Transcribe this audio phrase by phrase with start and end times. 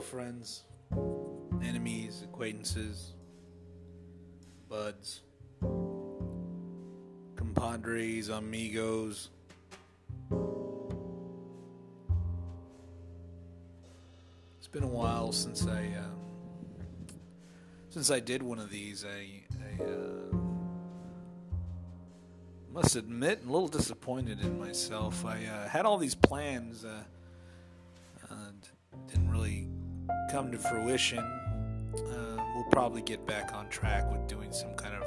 [0.00, 0.62] Friends,
[1.62, 3.12] enemies, acquaintances,
[4.68, 5.20] buds,
[7.36, 9.28] compadres, amigos.
[14.58, 16.16] It's been a while since I um,
[17.90, 19.04] since I did one of these.
[19.04, 20.36] I, I uh,
[22.72, 25.26] must admit, a little disappointed in myself.
[25.26, 26.86] I uh, had all these plans.
[30.30, 31.18] Come to fruition.
[31.18, 35.02] Uh, we'll probably get back on track with doing some kind of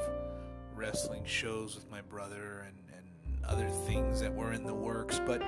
[0.75, 5.21] wrestling shows with my brother and, and other things that were in the works.
[5.25, 5.41] But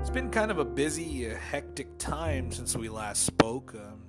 [0.00, 3.74] it's been kind of a busy, uh, hectic time since we last spoke.
[3.74, 4.02] Um,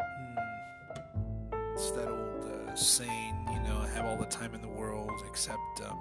[0.00, 0.06] uh,
[1.74, 5.80] it's that old uh, saying, you know, have all the time in the world except.
[5.86, 5.98] Um,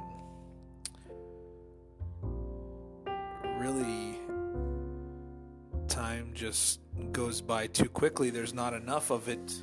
[3.60, 4.23] really
[5.94, 6.80] time just
[7.12, 8.32] goes by too quickly.
[8.32, 9.54] There's not enough of it.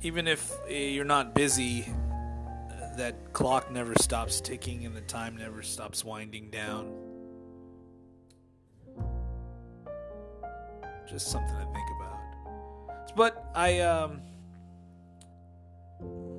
[0.00, 1.86] Even if eh, you're not busy,
[2.96, 6.92] that clock never stops ticking and the time never stops winding down.
[11.06, 13.16] Just something to think about.
[13.16, 14.22] But I um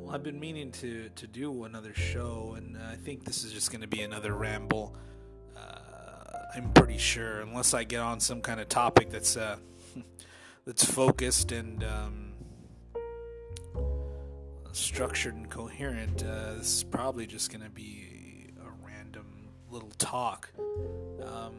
[0.10, 3.82] I've been meaning to to do another show, and I think this is just going
[3.82, 4.96] to be another ramble.
[6.56, 9.58] I'm pretty sure, unless I get on some kind of topic that's uh,
[10.66, 12.32] that's focused and um,
[14.72, 16.24] structured and coherent.
[16.24, 20.50] Uh, this is probably just going to be a random little talk.
[21.26, 21.56] Um,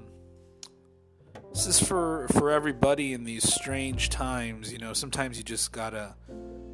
[1.53, 4.73] this is for for everybody in these strange times.
[4.73, 6.15] You know, sometimes you just gotta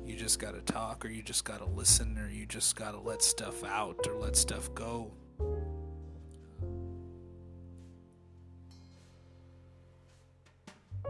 [0.05, 2.93] you just got to talk, or you just got to listen, or you just got
[2.93, 5.11] to let stuff out or let stuff go.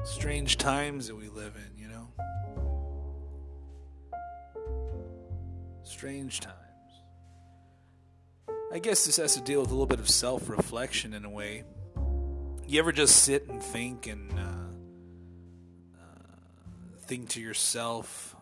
[0.04, 2.08] Strange times that we live in, you know?
[5.84, 6.56] Strange times.
[8.72, 11.30] I guess this has to deal with a little bit of self reflection in a
[11.30, 11.62] way.
[12.66, 14.42] You ever just sit and think and uh,
[16.00, 16.36] uh,
[17.02, 18.34] think to yourself,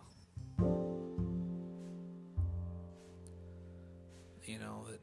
[4.44, 5.00] you know, that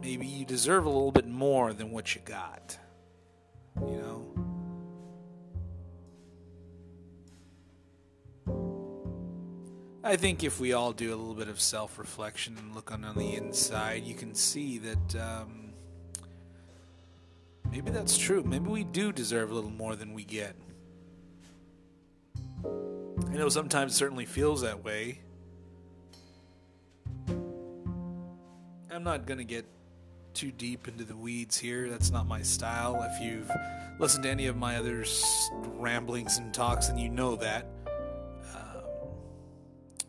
[0.00, 2.78] maybe you deserve a little bit more than what you got.
[10.06, 13.04] I think if we all do a little bit of self reflection and look on,
[13.04, 15.72] on the inside, you can see that um,
[17.72, 18.44] maybe that's true.
[18.44, 20.54] Maybe we do deserve a little more than we get.
[22.64, 25.22] I know sometimes it certainly feels that way.
[27.28, 29.66] I'm not going to get
[30.34, 31.90] too deep into the weeds here.
[31.90, 33.04] That's not my style.
[33.10, 33.50] If you've
[33.98, 35.04] listened to any of my other
[35.52, 37.66] ramblings and talks, then you know that.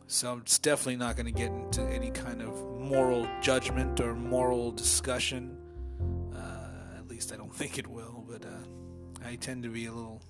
[0.10, 4.72] So it's definitely not going to get into any kind of moral judgment or moral
[4.72, 5.58] discussion.
[6.34, 9.92] Uh, at least I don't think it will, but uh, I tend to be a
[9.92, 10.22] little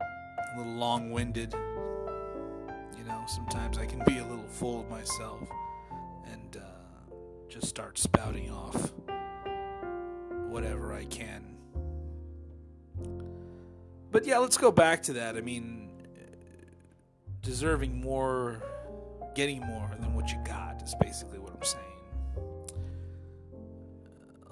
[0.00, 1.52] a little long winded.
[1.52, 5.46] You know, sometimes I can be a little full of myself
[6.32, 7.14] and uh,
[7.50, 8.94] just start spouting off
[10.48, 11.54] whatever I can.
[14.10, 15.36] But yeah, let's go back to that.
[15.36, 15.85] I mean,
[17.46, 18.60] deserving more,
[19.36, 21.84] getting more than what you got is basically what I'm saying.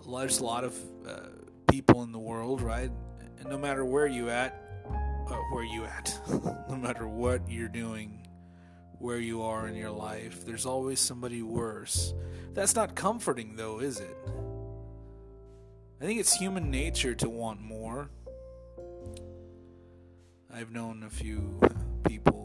[0.09, 1.19] There's a lot of uh,
[1.69, 2.91] people in the world, right?
[3.41, 4.63] And no matter where you at,
[5.29, 6.17] uh, where you at,
[6.69, 8.29] no matter what you're doing,
[9.01, 12.15] where you are in your life, there's always somebody worse.
[12.53, 14.17] That's not comforting, though, is it?
[16.01, 18.09] I think it's human nature to want more.
[20.53, 21.59] I've known a few
[22.07, 22.44] people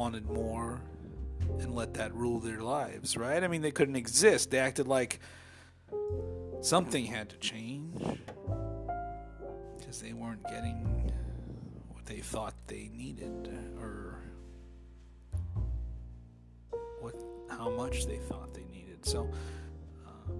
[0.00, 0.80] wanted more
[1.58, 3.44] and let that rule their lives, right?
[3.44, 4.50] I mean, they couldn't exist.
[4.50, 5.20] They acted like
[6.62, 8.00] something had to change
[9.78, 11.12] because they weren't getting
[11.90, 14.16] what they thought they needed or
[17.02, 17.14] what
[17.50, 19.04] how much they thought they needed.
[19.04, 19.28] So
[20.06, 20.32] uh,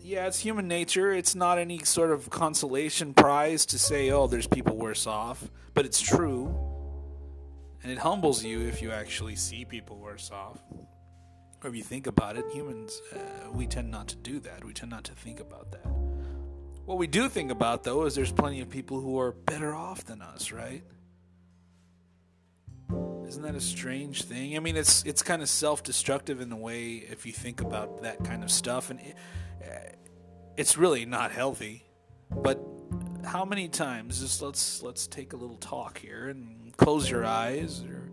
[0.00, 1.12] yeah, it's human nature.
[1.12, 5.84] It's not any sort of consolation prize to say, "Oh, there's people worse off," but
[5.84, 6.71] it's true.
[7.82, 10.62] And it humbles you if you actually see people worse off.
[11.62, 14.64] Or if you think about it, humans, uh, we tend not to do that.
[14.64, 15.86] We tend not to think about that.
[16.84, 20.04] What we do think about, though, is there's plenty of people who are better off
[20.04, 20.82] than us, right?
[23.26, 24.56] Isn't that a strange thing?
[24.56, 28.22] I mean, it's it's kind of self-destructive in a way if you think about that
[28.24, 29.16] kind of stuff, and it,
[29.64, 29.92] uh,
[30.56, 31.84] it's really not healthy.
[32.30, 32.60] But
[33.24, 34.20] how many times?
[34.20, 38.10] Just let's let's take a little talk here and close your eyes, or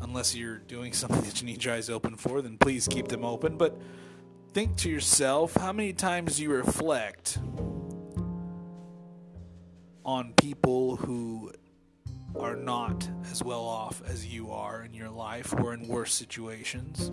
[0.00, 3.24] unless you're doing something that you need your eyes open for, then please keep them
[3.24, 3.56] open.
[3.56, 3.78] But
[4.52, 7.38] think to yourself, how many times you reflect
[10.04, 11.52] on people who
[12.38, 17.10] are not as well off as you are in your life or in worse situations?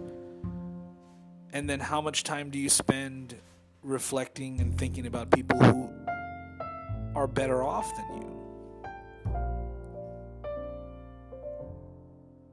[1.51, 3.35] And then how much time do you spend
[3.81, 5.89] reflecting and thinking about people who
[7.15, 8.31] are better off than you?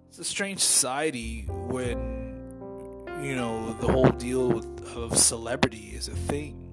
[0.08, 6.14] It's a strange society when, you know, the whole deal with, of celebrity is a
[6.14, 6.70] thing.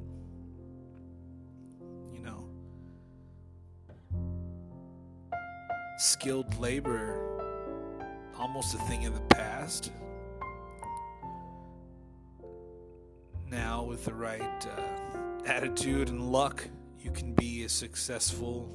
[2.14, 2.50] You know,
[5.98, 7.30] skilled labor
[8.38, 9.92] almost a thing of the past.
[13.50, 16.66] Now, with the right uh, attitude and luck,
[17.00, 18.70] you can be as successful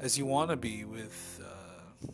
[0.00, 2.08] as you want to be with uh,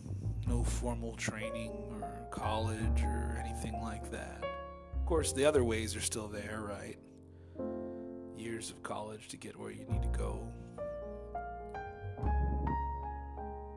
[0.46, 4.44] no formal training or college or anything like that.
[4.94, 6.98] Of course, the other ways are still there, right?
[8.36, 10.52] Years of college to get where you need to go.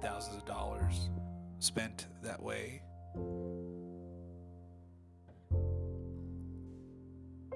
[0.02, 1.10] thousands of dollars
[1.60, 2.82] spent that way.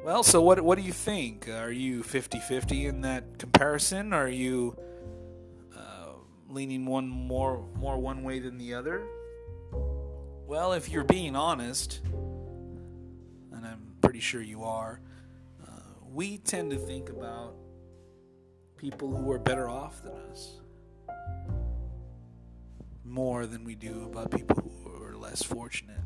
[0.05, 1.49] Well, so what what do you think?
[1.49, 4.13] Are you 50-50 in that comparison?
[4.13, 4.77] Are you
[5.75, 6.09] uh,
[6.47, 9.01] leaning one more more one way than the other?
[10.45, 15.01] Well, if you're being honest, and I'm pretty sure you are,
[15.67, 15.71] uh,
[16.03, 17.55] we tend to think about
[18.77, 20.59] people who are better off than us
[23.03, 25.97] more than we do about people who are less fortunate.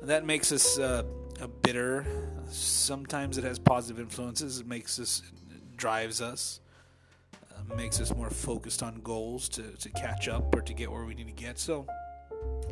[0.00, 1.02] That makes us uh,
[1.48, 2.06] bitter.
[2.48, 4.60] Sometimes it has positive influences.
[4.60, 5.22] It makes us,
[5.76, 6.60] drives us,
[7.34, 11.04] uh, makes us more focused on goals to, to catch up or to get where
[11.04, 11.58] we need to get.
[11.58, 11.86] So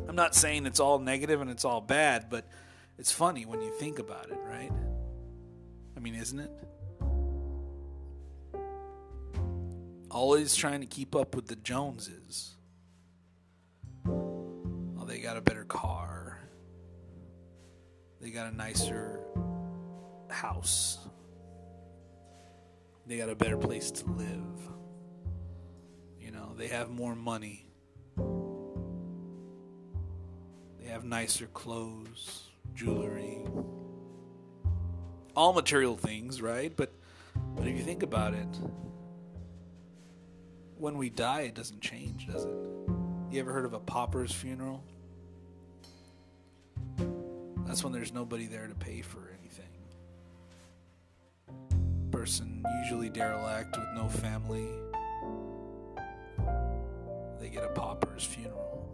[0.07, 2.45] I'm not saying it's all negative and it's all bad, but
[2.97, 4.71] it's funny when you think about it, right?
[5.95, 6.51] I mean, isn't it?
[10.11, 12.55] Always trying to keep up with the Joneses
[14.99, 16.18] Oh, they got a better car.
[18.21, 19.21] They got a nicer
[20.29, 20.97] house.
[23.05, 24.69] They got a better place to live.
[26.19, 27.65] You know, they have more money.
[30.79, 33.45] They have nicer clothes, jewelry,
[35.35, 36.75] all material things, right?
[36.75, 36.91] But
[37.55, 38.47] but if you think about it,
[40.77, 42.55] when we die, it doesn't change, does it?
[43.31, 44.83] You ever heard of a pauper's funeral?
[47.69, 49.69] That's when there's nobody there to pay for anything.
[52.09, 54.65] Person usually derelict with no family.
[57.39, 58.89] They get a pauper's funeral.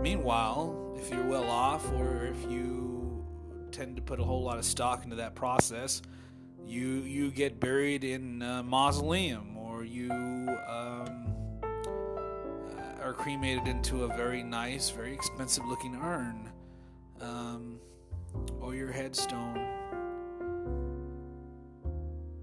[0.00, 3.22] Meanwhile, if you're well off or if you
[3.70, 6.00] tend to put a whole lot of stock into that process,
[6.66, 11.27] you you get buried in a mausoleum or you um,
[13.08, 16.52] are cremated into a very nice, very expensive looking urn,
[17.22, 17.80] um,
[18.60, 19.56] or your headstone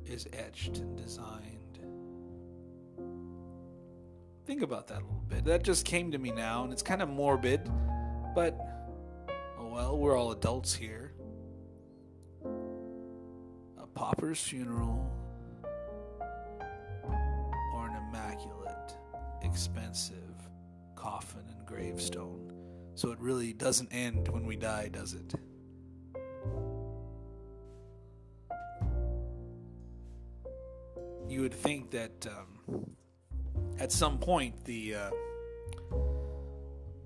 [0.08, 1.78] is etched and designed.
[4.48, 5.46] Think about that a little bit.
[5.46, 7.70] That just came to me now, and it's kind of morbid,
[8.34, 8.58] but
[9.60, 11.14] oh well, we're all adults here.
[13.78, 15.12] A pauper's funeral
[17.04, 18.98] or an immaculate,
[19.44, 20.25] expensive
[21.06, 22.52] coffin and gravestone.
[22.96, 25.36] So it really doesn't end when we die, does it?
[31.30, 32.90] You would think that um,
[33.78, 35.12] at some point the uh,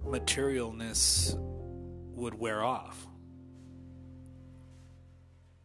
[0.06, 1.38] materialness
[2.16, 3.06] would wear off.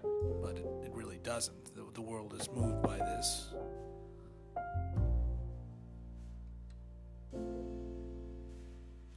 [0.02, 1.76] But it, it really doesn't.
[1.76, 3.54] The, the world is moved by this.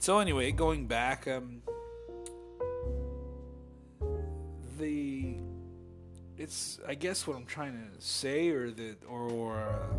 [0.08, 1.62] So anyway, going back, um,
[4.80, 5.36] the
[6.38, 9.98] it's I guess what I'm trying to say, or the or, or uh,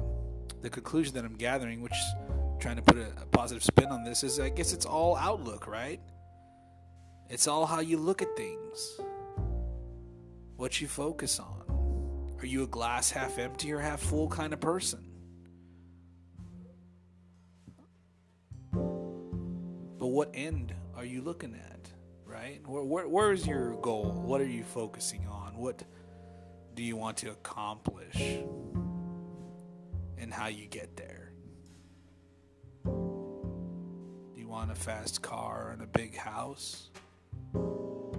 [0.63, 1.93] the conclusion that I'm gathering, which
[2.59, 5.67] trying to put a, a positive spin on this, is I guess it's all outlook,
[5.67, 6.01] right?
[7.29, 8.99] It's all how you look at things,
[10.57, 12.37] what you focus on.
[12.41, 15.18] Are you a glass half empty or half full kind of person?
[20.09, 21.91] But what end are you looking at,
[22.25, 22.67] right?
[22.67, 24.11] Where, where, where is your goal?
[24.25, 25.55] What are you focusing on?
[25.55, 25.83] What
[26.75, 28.17] do you want to accomplish?
[30.17, 31.35] And how you get there?
[32.87, 36.89] Do you want a fast car and a big house?
[37.53, 38.15] Or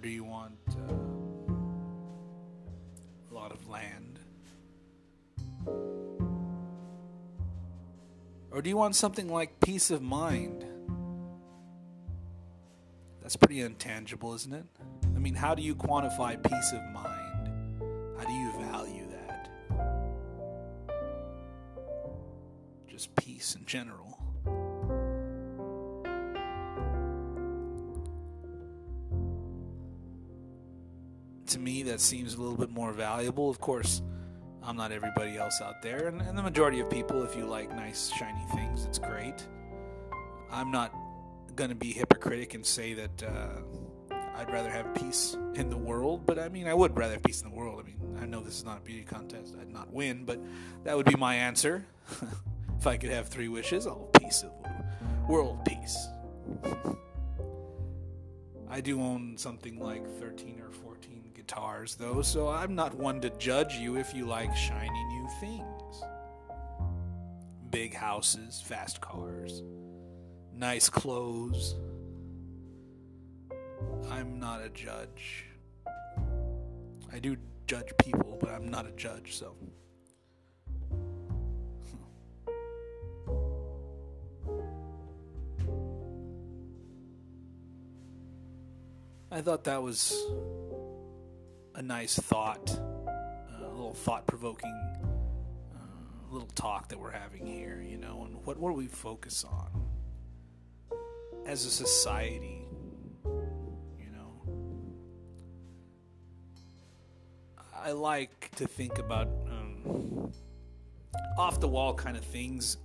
[0.00, 0.94] do you want uh,
[3.30, 4.18] a lot of land?
[8.52, 10.66] Or do you want something like peace of mind?
[13.22, 14.66] That's pretty intangible, isn't it?
[15.16, 17.48] I mean, how do you quantify peace of mind?
[18.18, 19.48] How do you value that?
[22.86, 24.18] Just peace in general.
[31.46, 33.48] To me, that seems a little bit more valuable.
[33.48, 34.02] Of course,
[34.64, 36.08] I'm not everybody else out there.
[36.08, 39.46] And, and the majority of people, if you like nice, shiny things, it's great.
[40.50, 40.94] I'm not
[41.56, 46.24] going to be hypocritical and say that uh, I'd rather have peace in the world,
[46.26, 47.80] but I mean, I would rather have peace in the world.
[47.80, 49.54] I mean, I know this is not a beauty contest.
[49.60, 50.38] I'd not win, but
[50.84, 51.84] that would be my answer.
[52.78, 54.52] if I could have three wishes, all peace of
[55.28, 56.08] world peace.
[58.72, 63.28] I do own something like 13 or 14 guitars, though, so I'm not one to
[63.28, 66.02] judge you if you like shiny new things.
[67.68, 69.62] Big houses, fast cars,
[70.54, 71.74] nice clothes.
[74.10, 75.44] I'm not a judge.
[77.12, 77.36] I do
[77.66, 79.54] judge people, but I'm not a judge, so.
[89.32, 90.14] I thought that was
[91.74, 92.70] a nice thought,
[93.08, 94.78] uh, a little thought provoking
[95.74, 95.78] uh,
[96.30, 99.70] little talk that we're having here, you know, and what, what do we focus on
[101.46, 102.66] as a society,
[103.24, 104.42] you know?
[107.74, 110.30] I like to think about um,
[111.38, 112.76] off the wall kind of things.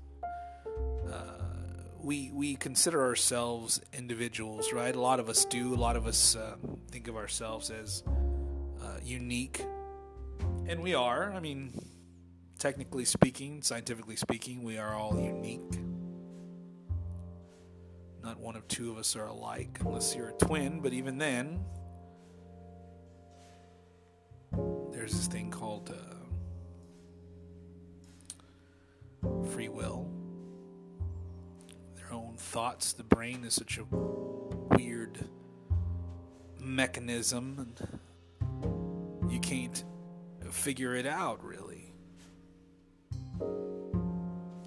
[2.08, 4.96] We we consider ourselves individuals, right?
[4.96, 5.74] A lot of us do.
[5.74, 6.56] A lot of us uh,
[6.90, 8.02] think of ourselves as
[8.82, 9.62] uh, unique,
[10.68, 11.34] and we are.
[11.34, 11.74] I mean,
[12.60, 15.82] technically speaking, scientifically speaking, we are all unique.
[18.24, 20.80] Not one of two of us are alike, unless you're a twin.
[20.80, 21.60] But even then,
[24.94, 25.94] there's this thing called
[29.26, 30.17] uh, free will
[32.38, 32.94] thoughts.
[32.94, 33.86] The brain is such a
[34.76, 35.20] weird
[36.60, 39.84] mechanism, and you can't
[40.52, 41.94] figure it out really.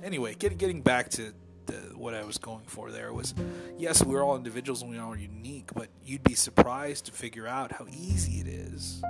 [0.03, 1.33] Anyway, get, getting back to
[1.67, 3.35] the, what I was going for there was
[3.79, 7.73] yes, we're all individuals and we are unique, but you'd be surprised to figure out
[7.73, 9.03] how easy it is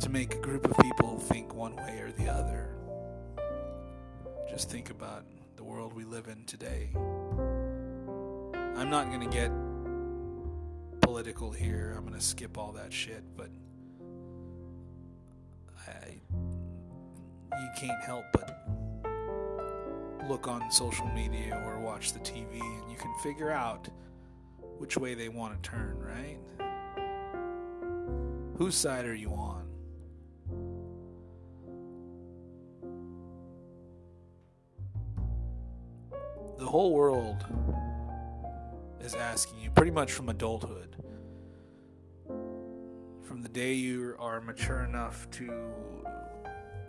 [0.00, 2.74] to make a group of people think one way or the other.
[4.50, 5.24] Just think about
[5.72, 6.90] world we live in today.
[8.76, 9.50] I'm not going to get
[11.00, 11.94] political here.
[11.96, 13.48] I'm going to skip all that shit, but
[15.88, 16.20] I
[17.58, 18.68] you can't help but
[20.28, 23.88] look on social media or watch the TV and you can figure out
[24.76, 26.38] which way they want to turn, right?
[28.58, 29.71] Whose side are you on?
[36.72, 37.44] Whole world
[39.02, 40.96] is asking you pretty much from adulthood
[43.22, 45.52] from the day you are mature enough to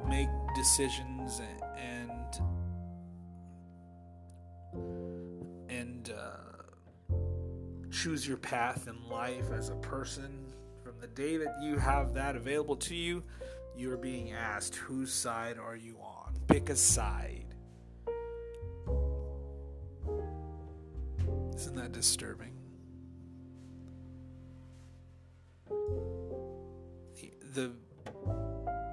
[0.08, 1.42] make decisions
[1.76, 2.40] and
[5.68, 7.14] and uh,
[7.92, 10.46] choose your path in life as a person
[10.82, 13.22] from the day that you have that available to you
[13.76, 16.34] you are being asked whose side are you on?
[16.48, 17.43] Pick a side
[21.56, 22.54] Isn't that disturbing?
[27.54, 27.72] The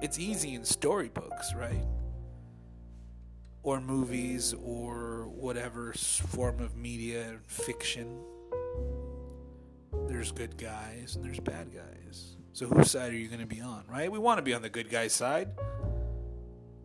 [0.01, 1.85] it's easy in storybooks, right?
[3.63, 8.19] Or movies or whatever form of media and fiction.
[10.07, 12.35] There's good guys and there's bad guys.
[12.53, 14.11] So whose side are you going to be on, right?
[14.11, 15.49] We want to be on the good guy's side.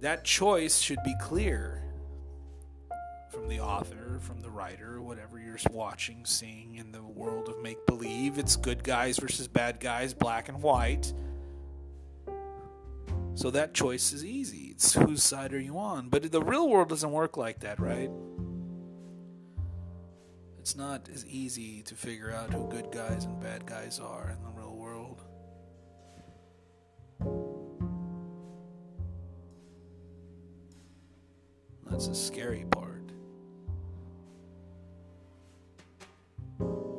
[0.00, 1.85] That choice should be clear
[3.36, 7.84] from the author, from the writer, whatever you're watching, seeing in the world of make
[7.86, 8.38] believe.
[8.38, 11.12] It's good guys versus bad guys, black and white.
[13.34, 14.68] So that choice is easy.
[14.70, 16.08] It's whose side are you on?
[16.08, 18.10] But the real world doesn't work like that, right?
[20.66, 24.42] it's not as easy to figure out who good guys and bad guys are in
[24.42, 25.22] the real world.
[31.88, 32.85] That's the scary part.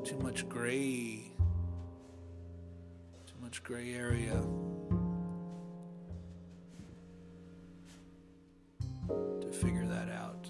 [0.08, 1.34] Too much gray.
[3.26, 4.42] Too much gray area.
[9.10, 10.50] To figure that out.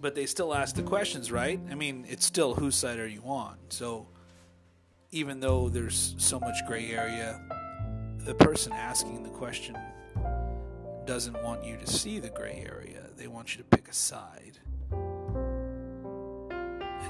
[0.00, 1.58] But they still ask the questions, right?
[1.68, 3.56] I mean, it's still whose side are you on?
[3.70, 4.06] So
[5.10, 7.42] even though there's so much gray area,
[8.18, 9.76] the person asking the question
[11.06, 13.08] doesn't want you to see the gray area.
[13.16, 14.60] They want you to pick a side.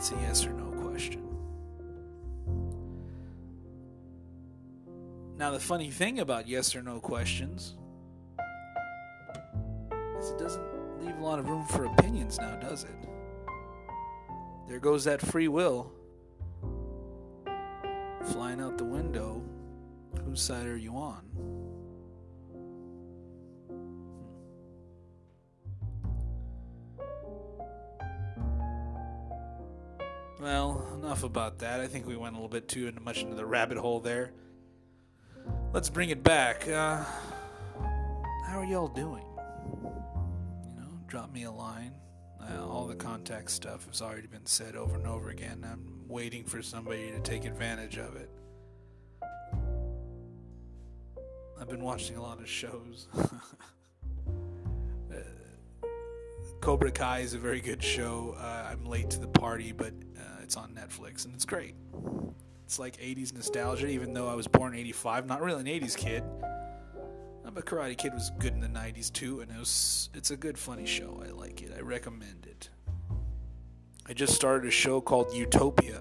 [0.01, 1.21] It's a yes or no question.
[5.37, 7.77] Now, the funny thing about yes or no questions
[10.19, 10.65] is it doesn't
[11.05, 12.97] leave a lot of room for opinions now, does it?
[14.69, 15.93] There goes that free will
[18.25, 19.43] flying out the window.
[20.25, 21.50] Whose side are you on?
[30.41, 31.81] Well, enough about that.
[31.81, 34.33] I think we went a little bit too much into the rabbit hole there.
[35.75, 36.67] Let's bring it back.
[36.67, 37.05] Uh,
[38.47, 39.25] how are y'all doing?
[40.65, 41.93] You know, drop me a line.
[42.41, 45.63] Uh, all the contact stuff has already been said over and over again.
[45.71, 48.31] I'm waiting for somebody to take advantage of it.
[51.61, 53.09] I've been watching a lot of shows.
[53.15, 53.27] uh,
[56.63, 58.35] Cobra Kai is a very good show.
[58.39, 59.93] Uh, I'm late to the party, but
[60.51, 61.77] it's on Netflix and it's great.
[62.65, 65.27] It's like 80s nostalgia, even though I was born in 85.
[65.27, 66.25] Not really an 80s kid.
[67.55, 70.59] But Karate Kid was good in the 90s too, and it was it's a good,
[70.59, 71.23] funny show.
[71.25, 71.73] I like it.
[71.77, 72.69] I recommend it.
[74.07, 76.01] I just started a show called Utopia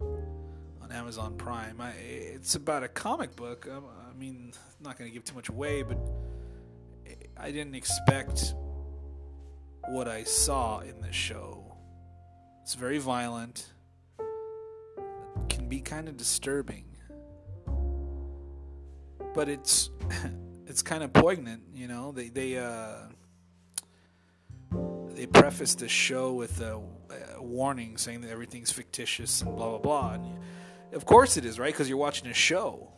[0.00, 1.80] on Amazon Prime.
[1.80, 3.68] I, it's about a comic book.
[3.68, 5.98] I, um, I mean, I'm not going to give too much away, but
[7.36, 8.54] I didn't expect
[9.88, 11.70] what I saw in this show.
[12.62, 13.66] It's very violent
[15.70, 16.84] be kind of disturbing.
[19.34, 19.90] But it's
[20.66, 22.12] it's kind of poignant, you know.
[22.12, 22.96] They they uh,
[25.10, 26.80] they preface the show with a,
[27.36, 30.12] a, warning saying that everything's fictitious and blah blah blah.
[30.14, 30.38] And
[30.92, 31.72] of course it is, right?
[31.72, 32.92] Because you're watching a show.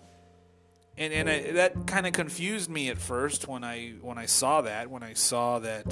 [0.96, 4.62] And and I, that kind of confused me at first when I when I saw
[4.62, 5.90] that when I saw that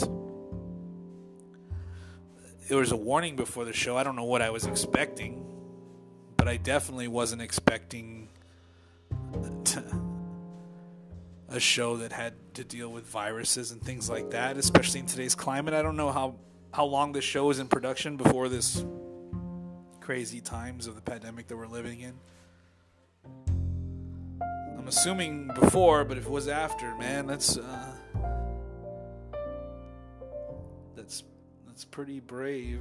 [2.68, 3.98] there was a warning before the show.
[3.98, 5.59] I don't know what I was expecting
[6.40, 8.26] but I definitely wasn't expecting
[11.50, 15.34] a show that had to deal with viruses and things like that, especially in today's
[15.34, 15.74] climate.
[15.74, 16.36] I don't know how
[16.72, 18.82] how long this show was in production before this
[20.00, 22.14] crazy times of the pandemic that we're living in.
[24.78, 27.92] I'm assuming before, but if it was after, man, that's uh,
[30.96, 31.22] that's
[31.66, 32.80] that's pretty brave.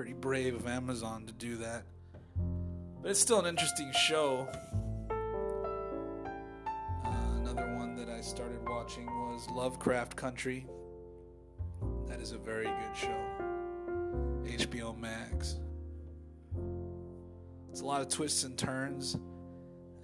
[0.00, 1.82] Pretty brave of Amazon to do that.
[3.02, 4.48] But it's still an interesting show.
[7.04, 10.66] Uh, another one that I started watching was Lovecraft Country.
[12.06, 13.14] That is a very good show.
[14.46, 15.58] HBO Max.
[17.70, 19.18] It's a lot of twists and turns.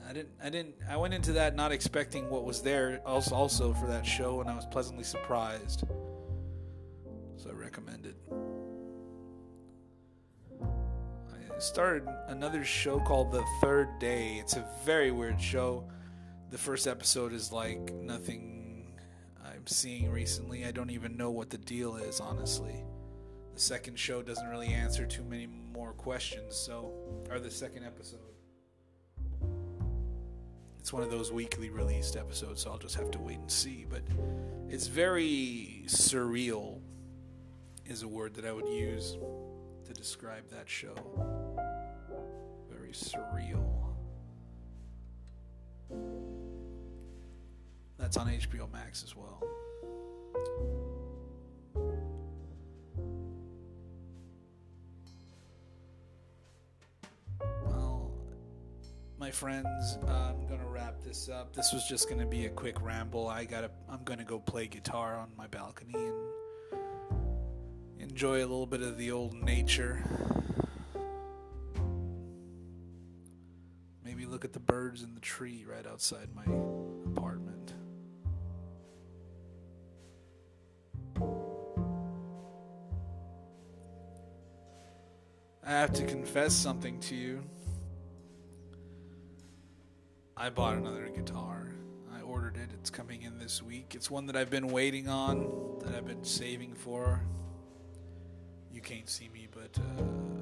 [0.06, 3.72] I didn't I didn't I went into that not expecting what was there also also
[3.72, 5.84] for that show and I was pleasantly surprised.
[7.38, 8.16] So I recommend it.
[11.58, 14.36] Started another show called The Third Day.
[14.38, 15.84] It's a very weird show.
[16.50, 18.94] The first episode is like nothing
[19.44, 20.66] I'm seeing recently.
[20.66, 22.84] I don't even know what the deal is, honestly.
[23.54, 26.92] The second show doesn't really answer too many more questions, so
[27.30, 28.20] or the second episode.
[30.78, 33.86] It's one of those weekly released episodes, so I'll just have to wait and see.
[33.88, 34.02] But
[34.68, 36.80] it's very surreal,
[37.86, 39.16] is a word that I would use
[39.86, 40.94] to describe that show.
[42.96, 43.62] Surreal.
[47.98, 49.42] That's on HBO Max as well.
[57.66, 58.10] Well,
[59.18, 61.54] my friends, I'm gonna wrap this up.
[61.54, 63.28] This was just gonna be a quick ramble.
[63.28, 66.14] I gotta, I'm gonna go play guitar on my balcony and
[68.10, 70.02] enjoy a little bit of the old nature.
[74.26, 76.42] you look at the birds in the tree right outside my
[77.12, 77.74] apartment.
[85.64, 87.44] I have to confess something to you.
[90.36, 91.68] I bought another guitar.
[92.12, 92.70] I ordered it.
[92.74, 93.94] It's coming in this week.
[93.94, 97.20] It's one that I've been waiting on, that I've been saving for.
[98.72, 100.35] You can't see me, but uh,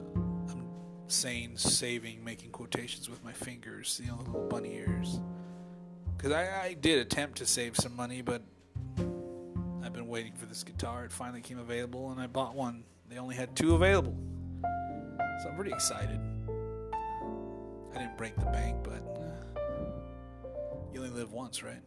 [1.15, 5.21] Saying saving, making quotations with my fingers, you know, the little bunny ears.
[6.17, 8.43] Because I, I did attempt to save some money, but
[9.83, 11.05] I've been waiting for this guitar.
[11.05, 12.83] It finally came available, and I bought one.
[13.09, 14.15] They only had two available.
[15.43, 16.21] So I'm pretty excited.
[17.95, 19.23] I didn't break the bank, but
[19.57, 19.61] uh,
[20.93, 21.81] you only live once, right?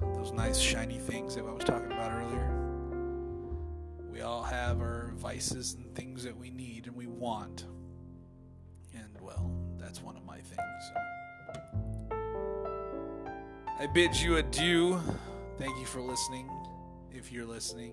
[0.00, 2.50] Those nice shiny things that I was talking about earlier.
[4.10, 7.66] We all have our vices and things that we need and we want.
[9.92, 10.92] That's one of my things.
[13.78, 14.98] I bid you adieu.
[15.58, 16.48] Thank you for listening.
[17.10, 17.92] If you're listening,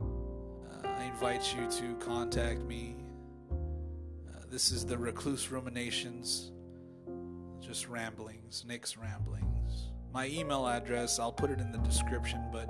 [0.00, 2.94] uh, I invite you to contact me
[4.52, 6.52] this is the Recluse Ruminations,
[7.60, 9.88] just ramblings, Nick's ramblings.
[10.14, 12.68] My email address, I'll put it in the description, but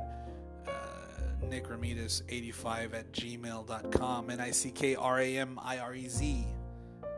[0.67, 4.31] uh, Nick 85 at gmail.com.
[4.31, 6.47] N I C K R A M I R E Z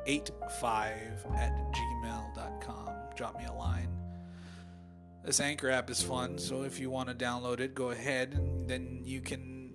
[0.07, 2.89] 85 at gmail.com.
[3.17, 3.89] Drop me a line.
[5.25, 8.69] This Anchor app is fun, so if you want to download it, go ahead, and
[8.69, 9.73] then you can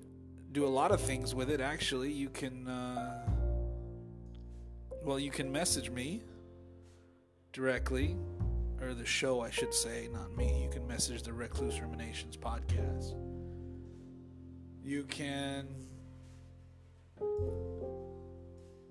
[0.52, 1.62] do a lot of things with it.
[1.62, 2.68] Actually, you can.
[2.68, 3.26] Uh,
[5.04, 6.22] well, you can message me
[7.54, 8.18] directly,
[8.82, 10.64] or the show, I should say, not me.
[10.64, 13.16] You can message the Recluse Ruminations podcast.
[14.84, 15.68] You can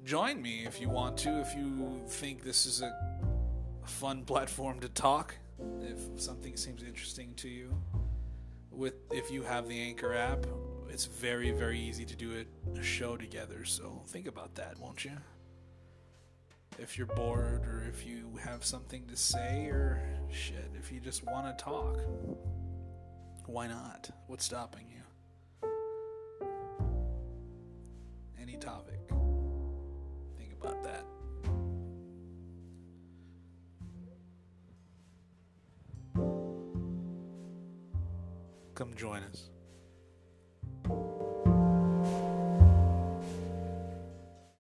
[0.07, 2.97] join me if you want to, if you think this is a
[3.85, 5.35] fun platform to talk,
[5.83, 7.77] if something seems interesting to you.
[8.71, 10.47] With if you have the Anchor app,
[10.89, 13.65] it's very very easy to do a, a show together.
[13.65, 15.13] So think about that, won't you?
[16.79, 21.25] if you're bored or if you have something to say or shit, if you just
[21.25, 21.99] want to talk.
[23.47, 24.11] Why not?
[24.27, 25.69] What's stopping you?
[28.41, 29.06] Any topic.
[30.67, 31.05] About that.
[38.75, 39.51] Come join us.